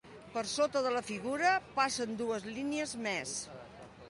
Per 0.35 0.41
sota 0.53 0.81
de 0.85 0.93
la 0.95 1.03
figura 1.11 1.51
passen 1.77 2.17
dues 2.23 2.49
línies 2.57 2.97
més. 3.07 3.37